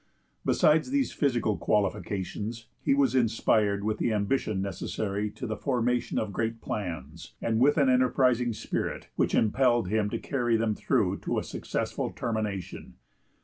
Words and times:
Beside 0.43 0.85
these 0.85 1.11
physical 1.11 1.57
qualifications, 1.57 2.65
he 2.81 2.95
was 2.95 3.13
inspired 3.13 3.83
with 3.83 3.99
the 3.99 4.11
ambition 4.11 4.59
necessary 4.59 5.29
to 5.29 5.45
the 5.45 5.55
formation 5.55 6.17
of 6.17 6.33
great 6.33 6.59
plans, 6.59 7.35
and 7.39 7.59
with 7.59 7.77
an 7.77 7.87
enterprising 7.87 8.51
spirit 8.51 9.09
which 9.15 9.35
impelled 9.35 9.89
him 9.89 10.09
to 10.09 10.17
carry 10.17 10.57
them 10.57 10.73
through 10.73 11.19
to 11.19 11.37
a 11.37 11.43
successful 11.43 12.09
termination. 12.09 12.95